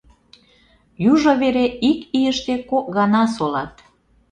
[1.11, 3.73] Южо вере ик ийыште кок гана солат.